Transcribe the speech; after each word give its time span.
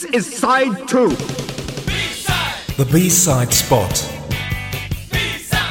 This 0.00 0.16
is 0.16 0.38
side 0.38 0.88
two. 0.88 1.10
The 2.80 2.88
B-side 2.90 3.52
spot 3.52 3.92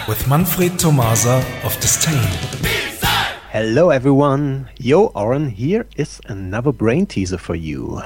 with 0.08 0.28
Manfred 0.28 0.78
Tomasa 0.78 1.44
of 1.64 1.74
Disdain. 1.82 2.30
Hello 3.50 3.90
everyone, 3.90 4.70
Yo 4.78 5.08
Oren, 5.16 5.50
here 5.50 5.88
is 5.96 6.22
another 6.28 6.72
brain 6.72 7.08
teaser 7.08 7.40
for 7.40 7.56
you. 7.56 8.04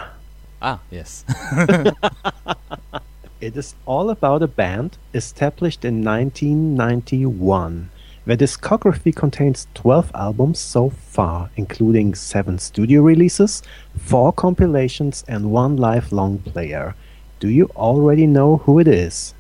Ah, 0.62 0.80
yes. 0.90 1.26
It 3.42 3.58
is 3.58 3.76
all 3.86 4.10
about 4.10 4.42
a 4.42 4.48
band 4.48 4.98
established 5.14 5.84
in 5.84 6.06
1991. 6.06 7.90
Their 8.26 8.38
discography 8.38 9.14
contains 9.14 9.68
12 9.74 10.12
albums 10.16 10.60
so 10.60 10.90
far, 10.90 11.50
including 11.58 12.16
7 12.16 12.58
studio 12.58 13.02
releases, 13.02 13.62
4 13.98 14.32
compilations, 14.32 15.26
and 15.28 15.52
1 15.52 15.76
lifelong 15.76 16.38
player. 16.40 16.96
Do 17.42 17.50
you 17.50 17.70
already 17.76 18.26
know 18.28 18.58
who 18.58 18.80
it 18.80 18.88
is? 18.88 19.34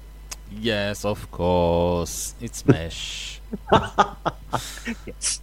yes, 0.51 1.03
of 1.05 1.31
course. 1.31 2.35
It's 2.41 2.65
Mesh. 2.65 3.39
Yes. 5.07 5.41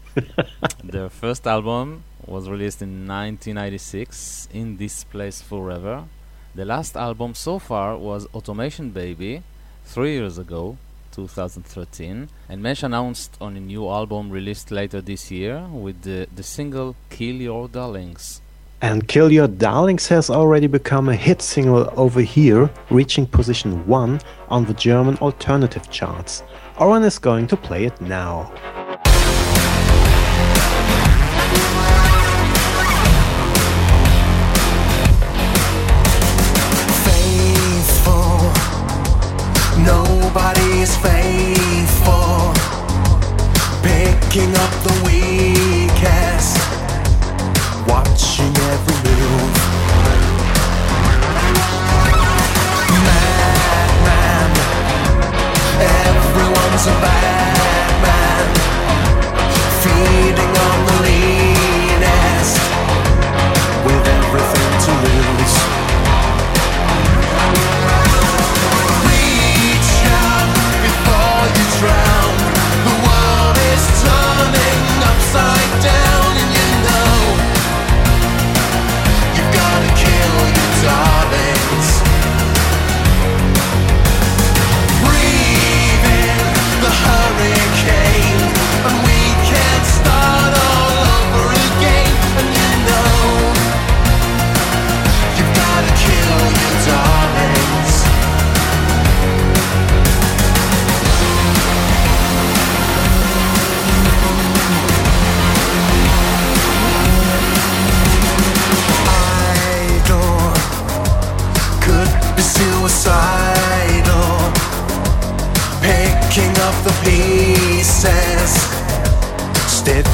Their 0.85 1.09
first 1.09 1.47
album 1.47 2.05
was 2.27 2.49
released 2.49 2.83
in 2.83 3.07
1996, 3.09 4.49
In 4.53 4.77
This 4.77 5.05
Place 5.05 5.41
Forever. 5.41 6.05
The 6.55 6.65
last 6.65 6.97
album 6.97 7.35
so 7.35 7.59
far 7.59 7.97
was 7.97 8.27
Automation 8.35 8.91
Baby, 8.91 9.43
three 9.85 10.13
years 10.13 10.39
ago, 10.39 10.77
2013, 11.29 12.29
and 12.49 12.63
Mesh 12.63 12.83
announced 12.83 13.37
on 13.41 13.57
a 13.57 13.61
new 13.61 13.89
album 13.89 14.31
released 14.31 14.71
later 14.71 15.01
this 15.01 15.31
year 15.31 15.67
with 15.73 16.03
the, 16.03 16.27
the 16.35 16.43
single 16.43 16.97
Kill 17.11 17.37
Your 17.37 17.69
Darlings. 17.69 18.41
And 18.83 19.07
Kill 19.07 19.31
Your 19.31 19.49
Darlings 19.49 20.09
has 20.09 20.31
already 20.31 20.67
become 20.67 21.09
a 21.09 21.15
hit 21.15 21.43
single 21.43 21.93
over 21.97 22.23
here, 22.23 22.71
reaching 22.91 23.27
position 23.27 23.87
1 23.87 24.21
on 24.49 24.65
the 24.65 24.75
German 24.75 25.17
alternative 25.19 25.91
charts. 25.91 26.43
Oren 26.79 27.03
is 27.03 27.19
going 27.19 27.47
to 27.49 27.57
play 27.57 27.85
it 27.85 28.01
now. 28.01 28.51
Nobody's 40.81 40.97
faithful. 40.97 42.55
Picking 43.83 44.57
up 44.57 44.73
the 44.83 45.03
weakest, 45.05 46.57
watching 47.87 48.57
every 48.57 49.11
move. 49.11 49.50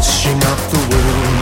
Stitching 0.06 0.42
up 0.44 0.58
the 0.70 0.78
wounds. 0.78 1.35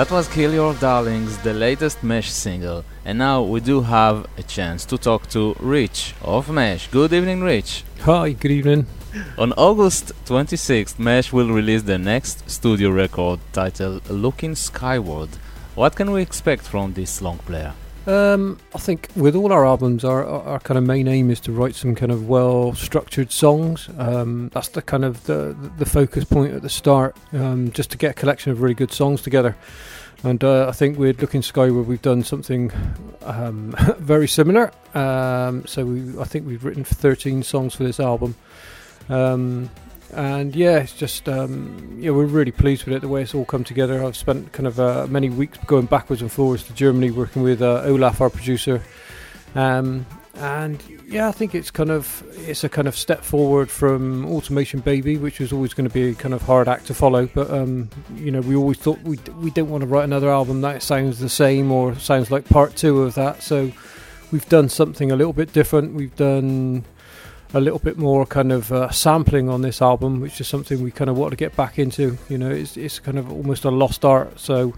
That 0.00 0.10
was 0.10 0.28
Kill 0.28 0.54
Your 0.54 0.72
Darlings, 0.72 1.36
the 1.42 1.52
latest 1.52 2.02
Mesh 2.02 2.30
single. 2.30 2.86
And 3.04 3.18
now 3.18 3.42
we 3.42 3.60
do 3.60 3.82
have 3.82 4.26
a 4.38 4.42
chance 4.42 4.86
to 4.86 4.96
talk 4.96 5.28
to 5.28 5.54
Rich 5.60 6.14
of 6.22 6.48
Mesh. 6.48 6.88
Good 6.88 7.12
evening, 7.12 7.42
Rich. 7.42 7.84
Hi, 8.04 8.32
good 8.32 8.50
evening. 8.50 8.86
On 9.36 9.52
August 9.58 10.12
26th, 10.24 10.98
Mesh 10.98 11.34
will 11.34 11.50
release 11.50 11.82
their 11.82 11.98
next 11.98 12.48
studio 12.48 12.88
record 12.88 13.40
titled 13.52 14.08
Looking 14.08 14.54
Skyward. 14.54 15.28
What 15.74 15.96
can 15.96 16.12
we 16.12 16.22
expect 16.22 16.62
from 16.62 16.94
this 16.94 17.20
long 17.20 17.36
player? 17.36 17.74
Um, 18.10 18.58
I 18.74 18.78
think 18.78 19.08
with 19.14 19.36
all 19.36 19.52
our 19.52 19.64
albums, 19.64 20.04
our, 20.04 20.24
our, 20.24 20.58
kind 20.58 20.76
of 20.76 20.82
main 20.82 21.06
aim 21.06 21.30
is 21.30 21.38
to 21.40 21.52
write 21.52 21.76
some 21.76 21.94
kind 21.94 22.10
of 22.10 22.28
well-structured 22.28 23.30
songs. 23.30 23.88
Um, 23.98 24.48
that's 24.52 24.70
the 24.70 24.82
kind 24.82 25.04
of 25.04 25.22
the 25.26 25.56
the 25.78 25.86
focus 25.86 26.24
point 26.24 26.52
at 26.52 26.62
the 26.62 26.68
start, 26.68 27.16
um, 27.32 27.70
just 27.70 27.92
to 27.92 27.96
get 27.96 28.10
a 28.10 28.14
collection 28.14 28.50
of 28.50 28.62
really 28.62 28.74
good 28.74 28.90
songs 28.90 29.22
together. 29.22 29.56
And 30.24 30.42
uh, 30.42 30.68
I 30.68 30.72
think 30.72 30.98
with 30.98 31.20
Looking 31.20 31.40
Skyward, 31.40 31.86
we've 31.86 32.02
done 32.02 32.24
something 32.24 32.72
um, 33.22 33.76
very 33.98 34.26
similar. 34.26 34.72
Um, 34.92 35.64
so 35.68 35.86
we, 35.86 36.18
I 36.18 36.24
think 36.24 36.48
we've 36.48 36.64
written 36.64 36.82
13 36.82 37.44
songs 37.44 37.76
for 37.76 37.84
this 37.84 38.00
album. 38.00 38.34
Um, 39.08 39.70
and 40.14 40.54
yeah, 40.54 40.78
it's 40.78 40.94
just 40.94 41.28
um, 41.28 41.96
yeah, 41.98 42.10
we're 42.10 42.26
really 42.26 42.52
pleased 42.52 42.84
with 42.84 42.94
it. 42.94 43.00
The 43.00 43.08
way 43.08 43.22
it's 43.22 43.34
all 43.34 43.44
come 43.44 43.64
together. 43.64 44.04
I've 44.04 44.16
spent 44.16 44.52
kind 44.52 44.66
of 44.66 44.80
uh, 44.80 45.06
many 45.08 45.30
weeks 45.30 45.58
going 45.66 45.86
backwards 45.86 46.22
and 46.22 46.30
forwards 46.30 46.64
to 46.64 46.72
Germany, 46.74 47.10
working 47.10 47.42
with 47.42 47.62
uh, 47.62 47.82
Olaf, 47.84 48.20
our 48.20 48.30
producer. 48.30 48.82
Um, 49.54 50.06
and 50.34 50.82
yeah, 51.06 51.28
I 51.28 51.32
think 51.32 51.54
it's 51.54 51.70
kind 51.70 51.90
of 51.90 52.24
it's 52.48 52.64
a 52.64 52.68
kind 52.68 52.88
of 52.88 52.96
step 52.96 53.22
forward 53.22 53.70
from 53.70 54.24
Automation 54.26 54.80
Baby, 54.80 55.16
which 55.16 55.38
was 55.38 55.52
always 55.52 55.74
going 55.74 55.88
to 55.88 55.92
be 55.92 56.10
a 56.10 56.14
kind 56.14 56.32
of 56.32 56.42
hard 56.42 56.66
act 56.66 56.86
to 56.86 56.94
follow. 56.94 57.26
But 57.26 57.50
um, 57.50 57.90
you 58.14 58.30
know, 58.30 58.40
we 58.40 58.54
always 58.56 58.78
thought 58.78 59.00
we 59.02 59.18
we 59.40 59.50
don't 59.50 59.68
want 59.68 59.82
to 59.82 59.86
write 59.86 60.04
another 60.04 60.30
album 60.30 60.60
that 60.62 60.82
sounds 60.82 61.18
the 61.18 61.28
same 61.28 61.70
or 61.70 61.94
sounds 61.96 62.30
like 62.30 62.48
part 62.48 62.74
two 62.76 63.02
of 63.02 63.14
that. 63.16 63.42
So 63.42 63.70
we've 64.32 64.48
done 64.48 64.68
something 64.68 65.10
a 65.12 65.16
little 65.16 65.32
bit 65.32 65.52
different. 65.52 65.94
We've 65.94 66.14
done 66.16 66.84
a 67.52 67.60
little 67.60 67.78
bit 67.78 67.98
more 67.98 68.26
kind 68.26 68.52
of 68.52 68.72
uh, 68.72 68.90
sampling 68.90 69.48
on 69.48 69.62
this 69.62 69.82
album, 69.82 70.20
which 70.20 70.40
is 70.40 70.46
something 70.46 70.82
we 70.82 70.90
kind 70.90 71.10
of 71.10 71.16
want 71.16 71.32
to 71.32 71.36
get 71.36 71.56
back 71.56 71.78
into. 71.78 72.18
You 72.28 72.38
know, 72.38 72.50
it's 72.50 72.76
it's 72.76 72.98
kind 72.98 73.18
of 73.18 73.30
almost 73.30 73.64
a 73.64 73.70
lost 73.70 74.04
art. 74.04 74.38
So 74.38 74.74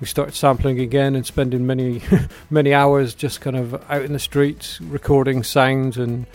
we 0.00 0.06
started 0.06 0.34
sampling 0.34 0.80
again 0.80 1.14
and 1.14 1.26
spending 1.26 1.66
many 1.66 2.02
many 2.50 2.74
hours 2.74 3.14
just 3.14 3.40
kind 3.40 3.56
of 3.56 3.74
out 3.90 4.02
in 4.02 4.12
the 4.12 4.18
streets 4.18 4.80
recording 4.80 5.42
sounds 5.42 5.98
and 5.98 6.26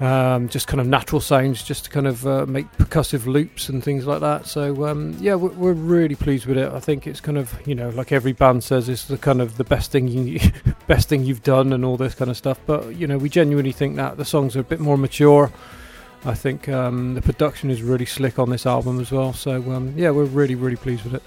um, 0.00 0.48
just 0.48 0.66
kind 0.66 0.80
of 0.80 0.86
natural 0.86 1.20
sounds, 1.20 1.62
just 1.62 1.84
to 1.84 1.90
kind 1.90 2.06
of 2.06 2.26
uh, 2.26 2.44
make 2.46 2.70
percussive 2.72 3.26
loops 3.26 3.68
and 3.68 3.82
things 3.82 4.06
like 4.06 4.20
that. 4.20 4.46
So 4.46 4.86
um, 4.86 5.16
yeah, 5.18 5.34
we're, 5.34 5.50
we're 5.50 5.72
really 5.72 6.14
pleased 6.14 6.46
with 6.46 6.58
it. 6.58 6.70
I 6.70 6.80
think 6.80 7.06
it's 7.06 7.20
kind 7.20 7.38
of 7.38 7.58
you 7.66 7.74
know 7.74 7.88
like 7.90 8.12
every 8.12 8.32
band 8.32 8.62
says, 8.62 8.88
it's 8.88 9.06
the 9.06 9.18
kind 9.18 9.40
of 9.40 9.56
the 9.56 9.64
best 9.64 9.90
thing 9.90 10.08
you 10.08 10.40
best 10.86 11.08
thing 11.08 11.24
you've 11.24 11.42
done 11.42 11.72
and 11.72 11.84
all 11.84 11.96
this 11.96 12.14
kind 12.14 12.30
of 12.30 12.36
stuff. 12.36 12.60
But 12.66 12.96
you 12.96 13.06
know, 13.06 13.18
we 13.18 13.28
genuinely 13.28 13.72
think 13.72 13.96
that 13.96 14.16
the 14.16 14.24
songs 14.24 14.56
are 14.56 14.60
a 14.60 14.64
bit 14.64 14.80
more 14.80 14.98
mature. 14.98 15.50
I 16.24 16.34
think 16.34 16.68
um, 16.68 17.14
the 17.14 17.22
production 17.22 17.70
is 17.70 17.82
really 17.82 18.06
slick 18.06 18.38
on 18.38 18.50
this 18.50 18.66
album 18.66 19.00
as 19.00 19.12
well. 19.12 19.32
So 19.32 19.56
um, 19.72 19.94
yeah, 19.96 20.10
we're 20.10 20.24
really 20.24 20.54
really 20.54 20.76
pleased 20.76 21.04
with 21.04 21.14
it. 21.14 21.22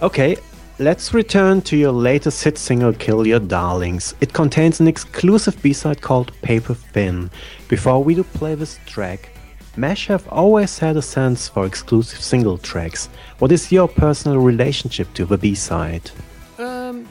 Okay, 0.00 0.36
let's 0.82 1.14
return 1.14 1.62
to 1.62 1.76
your 1.76 1.92
latest 1.92 2.42
hit 2.42 2.58
single, 2.58 2.92
Kill 2.92 3.24
Your 3.24 3.38
Darlings. 3.38 4.16
It 4.20 4.32
contains 4.32 4.80
an 4.80 4.88
exclusive 4.88 5.60
B 5.62 5.72
side 5.72 6.00
called 6.00 6.32
Paper 6.42 6.74
Thin. 6.74 7.30
Before 7.68 8.02
we 8.02 8.16
do 8.16 8.24
play 8.24 8.56
this 8.56 8.80
track, 8.84 9.30
Mesh 9.76 10.08
have 10.08 10.26
always 10.28 10.80
had 10.80 10.96
a 10.96 11.02
sense 11.02 11.48
for 11.48 11.66
exclusive 11.66 12.20
single 12.20 12.58
tracks. 12.58 13.08
What 13.38 13.52
is 13.52 13.70
your 13.70 13.86
personal 13.86 14.38
relationship 14.38 15.14
to 15.14 15.24
the 15.24 15.38
B 15.38 15.54
side? 15.54 16.10
Um, 16.58 17.08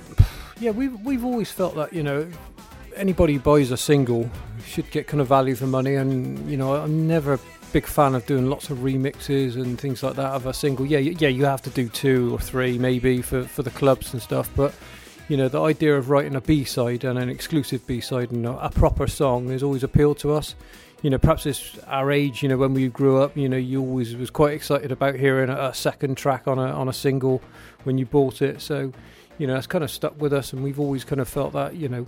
yeah, 0.59 0.71
we've 0.71 0.99
we've 1.05 1.23
always 1.23 1.49
felt 1.49 1.75
that 1.75 1.93
you 1.93 2.03
know 2.03 2.27
anybody 2.95 3.35
who 3.35 3.39
buys 3.39 3.71
a 3.71 3.77
single 3.77 4.29
should 4.65 4.91
get 4.91 5.07
kind 5.07 5.21
of 5.21 5.27
value 5.27 5.55
for 5.55 5.65
money, 5.65 5.95
and 5.95 6.49
you 6.51 6.57
know 6.57 6.75
I'm 6.75 7.07
never 7.07 7.39
big 7.71 7.85
fan 7.85 8.15
of 8.15 8.25
doing 8.25 8.49
lots 8.49 8.69
of 8.69 8.79
remixes 8.79 9.55
and 9.55 9.79
things 9.79 10.03
like 10.03 10.15
that 10.15 10.33
of 10.33 10.45
a 10.45 10.53
single. 10.53 10.85
Yeah, 10.85 10.99
yeah, 10.99 11.29
you 11.29 11.45
have 11.45 11.61
to 11.63 11.69
do 11.69 11.89
two 11.89 12.33
or 12.33 12.39
three 12.39 12.77
maybe 12.77 13.21
for 13.21 13.43
for 13.43 13.63
the 13.63 13.71
clubs 13.71 14.13
and 14.13 14.21
stuff, 14.21 14.49
but 14.55 14.73
you 15.27 15.37
know 15.37 15.47
the 15.47 15.61
idea 15.61 15.95
of 15.95 16.09
writing 16.09 16.35
a 16.35 16.41
B 16.41 16.63
side 16.63 17.03
and 17.03 17.17
an 17.17 17.29
exclusive 17.29 17.85
B 17.87 18.01
side 18.01 18.31
and 18.31 18.45
a, 18.45 18.69
proper 18.69 19.07
song 19.07 19.49
has 19.49 19.63
always 19.63 19.83
appealed 19.83 20.19
to 20.19 20.33
us. 20.33 20.55
You 21.01 21.09
know, 21.09 21.17
perhaps 21.17 21.45
it's 21.47 21.79
our 21.87 22.11
age. 22.11 22.43
You 22.43 22.49
know, 22.49 22.57
when 22.57 22.73
we 22.73 22.87
grew 22.87 23.21
up, 23.21 23.35
you 23.35 23.49
know, 23.49 23.57
you 23.57 23.81
always 23.81 24.15
was 24.15 24.29
quite 24.29 24.53
excited 24.53 24.91
about 24.91 25.15
hearing 25.15 25.49
a, 25.49 25.69
a 25.69 25.73
second 25.73 26.15
track 26.15 26.47
on 26.47 26.59
a 26.59 26.67
on 26.67 26.89
a 26.89 26.93
single 26.93 27.41
when 27.83 27.97
you 27.97 28.05
bought 28.05 28.41
it. 28.41 28.61
So, 28.61 28.91
you 29.37 29.47
know, 29.47 29.55
it's 29.55 29.67
kind 29.67 29.83
of 29.83 29.89
stuck 29.89 30.19
with 30.21 30.33
us, 30.33 30.53
and 30.53 30.63
we've 30.63 30.79
always 30.79 31.03
kind 31.03 31.21
of 31.21 31.27
felt 31.27 31.53
that 31.53 31.75
you 31.75 31.89
know 31.89 32.07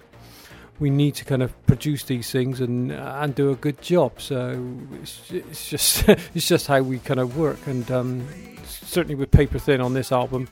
we 0.79 0.89
need 0.89 1.15
to 1.15 1.25
kind 1.25 1.43
of 1.43 1.65
produce 1.65 2.03
these 2.03 2.31
things 2.31 2.59
and 2.59 2.91
and 2.91 3.35
do 3.35 3.51
a 3.51 3.55
good 3.55 3.81
job. 3.81 4.19
So 4.19 4.59
it's, 5.01 5.31
it's 5.31 5.69
just 5.69 6.09
it's 6.35 6.47
just 6.47 6.67
how 6.67 6.81
we 6.81 6.99
kind 6.99 7.19
of 7.19 7.37
work, 7.37 7.65
and 7.67 7.89
um, 7.91 8.27
certainly 8.65 9.15
with 9.15 9.31
Paper 9.31 9.59
Thin 9.59 9.81
on 9.81 9.93
this 9.93 10.11
album 10.11 10.47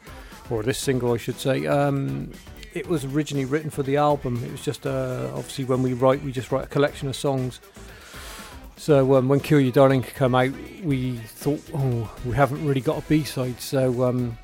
or 0.49 0.63
this 0.63 0.77
single, 0.77 1.13
I 1.13 1.17
should 1.17 1.39
say. 1.39 1.65
Um, 1.67 2.31
it 2.73 2.87
was 2.87 3.03
originally 3.03 3.45
written 3.45 3.69
for 3.69 3.83
the 3.83 3.97
album. 3.97 4.43
It 4.43 4.51
was 4.51 4.61
just 4.61 4.87
uh, 4.87 5.29
obviously 5.33 5.65
when 5.65 5.83
we 5.83 5.93
write, 5.93 6.23
we 6.23 6.31
just 6.31 6.51
write 6.51 6.65
a 6.65 6.67
collection 6.67 7.07
of 7.07 7.15
songs. 7.15 7.59
So 8.77 9.15
um, 9.15 9.27
when 9.27 9.39
Kill 9.39 9.59
Your 9.59 9.71
Darling 9.71 10.01
came 10.01 10.33
out, 10.33 10.51
we 10.83 11.17
thought, 11.17 11.61
oh, 11.73 12.11
we 12.25 12.31
haven't 12.31 12.65
really 12.65 12.81
got 12.81 12.97
a 12.97 13.07
B 13.07 13.23
side. 13.23 13.59
So 13.59 14.03
um, 14.03 14.37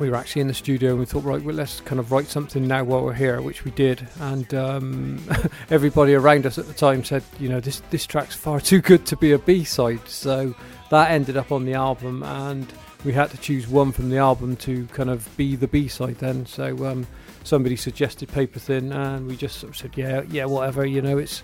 we 0.00 0.08
were 0.08 0.16
actually 0.16 0.40
in 0.40 0.48
the 0.48 0.54
studio 0.54 0.90
and 0.90 0.98
we 0.98 1.04
thought, 1.04 1.22
right, 1.22 1.42
well, 1.42 1.54
let's 1.54 1.80
kind 1.82 2.00
of 2.00 2.10
write 2.10 2.26
something 2.26 2.66
now 2.66 2.82
while 2.82 3.04
we're 3.04 3.12
here, 3.12 3.42
which 3.42 3.64
we 3.64 3.70
did. 3.72 4.08
And 4.18 4.52
um, 4.54 5.22
everybody 5.70 6.14
around 6.14 6.46
us 6.46 6.56
at 6.56 6.66
the 6.66 6.72
time 6.72 7.04
said, 7.04 7.22
you 7.38 7.50
know, 7.50 7.60
this 7.60 7.82
this 7.90 8.06
track's 8.06 8.34
far 8.34 8.60
too 8.70 8.80
good 8.80 9.04
to 9.06 9.16
be 9.16 9.32
a 9.32 9.38
B 9.38 9.62
side. 9.62 10.08
So 10.08 10.54
that 10.88 11.10
ended 11.10 11.36
up 11.36 11.52
on 11.52 11.66
the 11.66 11.74
album, 11.74 12.22
and 12.22 12.72
we 13.04 13.12
had 13.12 13.30
to 13.30 13.36
choose 13.36 13.68
one 13.68 13.92
from 13.92 14.08
the 14.08 14.16
album 14.16 14.56
to 14.56 14.86
kind 14.86 15.10
of 15.10 15.28
be 15.36 15.54
the 15.54 15.68
B 15.68 15.86
side. 15.86 16.16
Then, 16.16 16.46
so 16.46 16.86
um, 16.86 17.06
somebody 17.44 17.76
suggested 17.76 18.30
Paper 18.30 18.58
Thin, 18.58 18.92
and 18.92 19.26
we 19.26 19.36
just 19.36 19.60
sort 19.60 19.72
of 19.72 19.76
said, 19.76 19.92
yeah, 19.96 20.22
yeah, 20.30 20.46
whatever. 20.46 20.86
You 20.86 21.02
know, 21.02 21.18
it's 21.18 21.42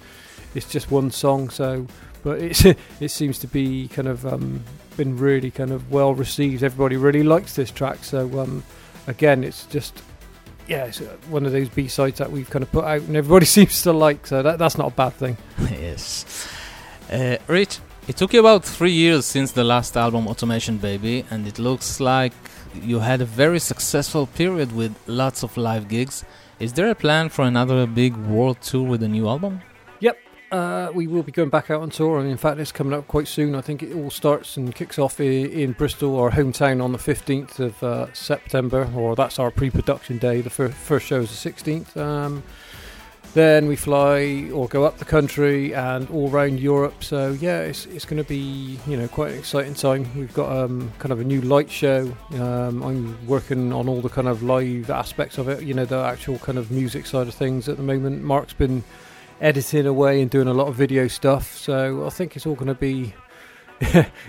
it's 0.54 0.68
just 0.68 0.90
one 0.90 1.10
song, 1.10 1.50
so 1.50 1.86
but 2.24 2.40
it's 2.40 2.64
it 3.00 3.10
seems 3.10 3.38
to 3.40 3.46
be 3.46 3.88
kind 3.88 4.08
of 4.08 4.24
um, 4.24 4.64
been 4.96 5.16
really 5.16 5.50
kind 5.50 5.72
of 5.72 5.90
well 5.90 6.14
received. 6.14 6.62
Everybody 6.62 6.96
really 6.96 7.22
likes 7.22 7.54
this 7.54 7.70
track, 7.70 8.04
so 8.04 8.40
um, 8.40 8.62
again, 9.06 9.44
it's 9.44 9.66
just 9.66 10.02
yeah, 10.68 10.84
it's 10.84 11.00
uh, 11.00 11.16
one 11.28 11.46
of 11.46 11.52
those 11.52 11.68
B 11.68 11.88
sides 11.88 12.18
that 12.18 12.30
we've 12.30 12.50
kind 12.50 12.62
of 12.62 12.72
put 12.72 12.84
out, 12.84 13.02
and 13.02 13.16
everybody 13.16 13.46
seems 13.56 13.82
to 13.82 13.92
like. 13.92 14.26
So 14.26 14.42
that 14.42 14.58
that's 14.58 14.78
not 14.78 14.92
a 14.92 14.94
bad 14.94 15.14
thing. 15.14 15.36
yes. 15.70 16.48
Uh, 17.10 17.36
Rich, 17.46 17.78
it 18.08 18.16
took 18.16 18.32
you 18.32 18.40
about 18.40 18.64
three 18.64 18.92
years 18.92 19.26
since 19.26 19.52
the 19.52 19.64
last 19.64 19.96
album, 19.96 20.26
Automation 20.26 20.78
Baby, 20.78 21.24
and 21.30 21.46
it 21.46 21.58
looks 21.58 22.00
like 22.00 22.32
you 22.74 22.98
had 23.00 23.20
a 23.20 23.24
very 23.24 23.58
successful 23.58 24.26
period 24.26 24.72
with 24.72 24.96
lots 25.06 25.42
of 25.42 25.56
live 25.56 25.88
gigs. 25.88 26.24
Is 26.58 26.72
there 26.72 26.90
a 26.90 26.94
plan 26.94 27.28
for 27.28 27.44
another 27.44 27.86
big 27.86 28.16
world 28.16 28.60
tour 28.60 28.82
with 28.82 29.02
a 29.02 29.08
new 29.08 29.28
album? 29.28 29.60
Uh, 30.52 30.90
we 30.94 31.08
will 31.08 31.24
be 31.24 31.32
going 31.32 31.48
back 31.48 31.70
out 31.70 31.82
on 31.82 31.90
tour, 31.90 32.20
and 32.20 32.30
in 32.30 32.36
fact, 32.36 32.60
it's 32.60 32.70
coming 32.70 32.92
up 32.92 33.08
quite 33.08 33.26
soon. 33.26 33.56
I 33.56 33.60
think 33.60 33.82
it 33.82 33.92
all 33.96 34.10
starts 34.10 34.56
and 34.56 34.72
kicks 34.72 34.96
off 34.98 35.20
i- 35.20 35.24
in 35.24 35.72
Bristol, 35.72 36.16
our 36.20 36.30
hometown, 36.30 36.80
on 36.82 36.92
the 36.92 36.98
15th 36.98 37.58
of 37.58 37.82
uh, 37.82 38.12
September, 38.12 38.88
or 38.94 39.16
that's 39.16 39.40
our 39.40 39.50
pre 39.50 39.70
production 39.70 40.18
day. 40.18 40.40
The 40.42 40.50
fir- 40.50 40.68
first 40.68 41.06
show 41.06 41.20
is 41.22 41.30
the 41.30 41.50
16th. 41.50 41.96
Um, 41.96 42.44
then 43.34 43.66
we 43.66 43.74
fly 43.76 44.48
or 44.54 44.68
go 44.68 44.84
up 44.84 44.98
the 44.98 45.04
country 45.04 45.74
and 45.74 46.08
all 46.10 46.30
around 46.30 46.58
Europe. 46.60 47.02
So, 47.02 47.32
yeah, 47.32 47.62
it's, 47.62 47.84
it's 47.86 48.04
going 48.06 48.22
to 48.22 48.26
be 48.28 48.78
you 48.86 48.96
know 48.96 49.08
quite 49.08 49.32
an 49.32 49.38
exciting 49.38 49.74
time. 49.74 50.08
We've 50.16 50.32
got 50.32 50.50
um, 50.56 50.92
kind 51.00 51.10
of 51.12 51.18
a 51.20 51.24
new 51.24 51.40
light 51.42 51.70
show. 51.70 52.16
Um, 52.34 52.82
I'm 52.84 53.26
working 53.26 53.72
on 53.72 53.88
all 53.88 54.00
the 54.00 54.08
kind 54.08 54.28
of 54.28 54.44
live 54.44 54.90
aspects 54.90 55.38
of 55.38 55.48
it, 55.48 55.64
you 55.64 55.74
know, 55.74 55.84
the 55.84 55.98
actual 55.98 56.38
kind 56.38 56.56
of 56.56 56.70
music 56.70 57.04
side 57.04 57.26
of 57.26 57.34
things 57.34 57.68
at 57.68 57.76
the 57.76 57.82
moment. 57.82 58.22
Mark's 58.22 58.54
been 58.54 58.84
editing 59.40 59.86
away 59.86 60.20
and 60.20 60.30
doing 60.30 60.48
a 60.48 60.54
lot 60.54 60.68
of 60.68 60.74
video 60.74 61.08
stuff. 61.08 61.56
So 61.56 62.06
I 62.06 62.10
think 62.10 62.36
it's 62.36 62.46
all 62.46 62.54
going 62.54 62.68
to 62.68 62.74
be 62.74 63.14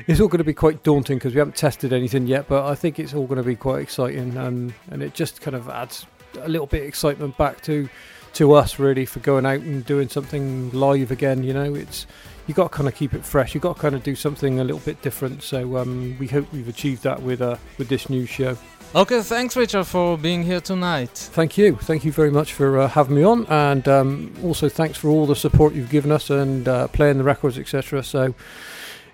it's 0.08 0.20
all 0.20 0.28
going 0.28 0.40
to 0.40 0.44
be 0.44 0.54
quite 0.54 0.84
daunting 0.84 1.18
because 1.18 1.34
we 1.34 1.40
haven't 1.40 1.56
tested 1.56 1.94
anything 1.94 2.28
yet. 2.28 2.48
But 2.48 2.66
I 2.66 2.76
think 2.76 3.00
it's 3.00 3.14
all 3.14 3.26
going 3.26 3.38
to 3.38 3.44
be 3.44 3.56
quite 3.56 3.82
exciting, 3.82 4.36
and 4.36 4.74
and 4.92 5.02
it 5.02 5.14
just 5.14 5.42
kind 5.42 5.56
of 5.56 5.70
adds 5.70 6.06
a 6.40 6.50
little 6.50 6.68
bit 6.68 6.82
of 6.82 6.88
excitement 6.88 7.38
back 7.38 7.62
to 7.62 7.88
to 8.34 8.54
us 8.54 8.80
really 8.80 9.06
for 9.06 9.20
going 9.20 9.46
out 9.46 9.62
and 9.62 9.86
doing 9.86 10.10
something 10.10 10.72
live 10.72 11.12
again. 11.12 11.44
You 11.44 11.54
know, 11.54 11.76
it's 11.76 12.06
you 12.48 12.54
got 12.54 12.72
to 12.72 12.78
kind 12.78 12.88
of 12.88 12.96
keep 12.96 13.14
it 13.14 13.26
fresh. 13.26 13.54
You 13.54 13.62
got 13.62 13.76
to 13.76 13.82
kind 13.82 13.96
of 13.96 14.04
do 14.04 14.16
something 14.16 14.60
a 14.60 14.64
little 14.64 14.80
bit 14.80 15.02
different. 15.02 15.44
So 15.44 15.78
um, 15.78 16.18
we 16.18 16.28
hope 16.28 16.52
we've 16.52 16.68
achieved 16.68 17.04
that 17.04 17.22
with 17.22 17.42
uh, 17.42 17.58
with 17.78 17.90
this 17.90 18.10
new 18.10 18.26
show. 18.26 18.58
Okay, 18.96 19.22
thanks, 19.22 19.58
Richard, 19.58 19.84
for 19.84 20.18
being 20.18 20.44
here 20.44 20.62
tonight. 20.62 21.10
Thank 21.10 21.58
you. 21.58 21.76
Thank 21.76 22.06
you 22.06 22.12
very 22.14 22.32
much 22.32 22.54
for 22.54 22.80
uh, 22.80 22.88
having 22.88 23.18
me 23.18 23.24
on, 23.24 23.46
and 23.48 23.86
um, 23.88 24.34
also 24.42 24.70
thanks 24.70 24.98
for 24.98 25.10
all 25.10 25.26
the 25.26 25.36
support 25.36 25.74
you've 25.74 25.90
given 25.90 26.10
us 26.12 26.30
and 26.30 26.68
uh, 26.68 26.88
playing 26.88 27.18
the 27.18 27.24
records, 27.24 27.58
etc. 27.58 28.04
So. 28.04 28.34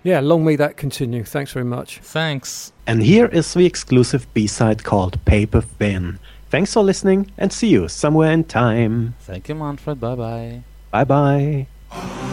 Yeah, 0.04 0.20
long 0.20 0.44
may 0.44 0.56
that 0.56 0.76
continue. 0.76 1.24
Thanks 1.24 1.52
very 1.52 1.64
much. 1.64 1.98
Thanks. 2.00 2.74
And 2.86 3.02
here 3.02 3.24
is 3.24 3.54
the 3.54 3.64
exclusive 3.64 4.26
B 4.34 4.46
side 4.46 4.84
called 4.84 5.24
Paper 5.24 5.62
Thin. 5.62 6.18
Thanks 6.54 6.72
for 6.72 6.84
listening 6.84 7.32
and 7.36 7.52
see 7.52 7.66
you 7.66 7.88
somewhere 7.88 8.30
in 8.30 8.44
time. 8.44 9.16
Thank 9.22 9.48
you, 9.48 9.56
Manfred. 9.56 9.98
Bye 9.98 10.14
bye. 10.14 10.62
Bye 10.92 11.66
bye. 11.90 12.30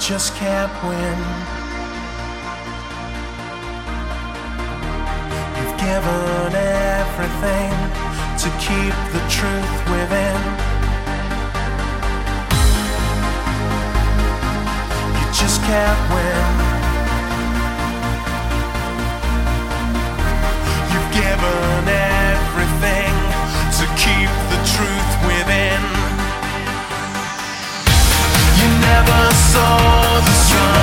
just 0.00 0.34
can't 0.34 0.72
win. 0.82 1.18
You've 5.56 5.76
given 5.78 6.54
everything 6.56 7.72
to 8.40 8.48
keep 8.64 8.96
the 9.12 9.22
truth 9.28 9.76
within. 9.92 10.40
You 15.20 15.26
just 15.36 15.60
can't 15.68 16.02
win. 16.16 16.48
You've 20.90 21.12
given 21.12 21.88
everything 22.32 23.14
to 23.78 23.84
keep 24.00 24.32
the 24.48 24.60
truth 24.64 25.12
within. 25.28 25.82
You 28.58 28.68
never 28.80 29.34
saw 29.52 29.89
strong 30.50 30.79